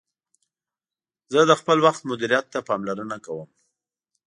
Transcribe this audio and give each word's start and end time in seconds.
زه 1.31 1.39
د 1.49 1.51
خپل 1.59 1.77
وخت 1.85 2.01
مدیریت 2.11 2.45
ته 2.53 2.59
پاملرنه 2.67 3.17
کوم. 3.25 3.49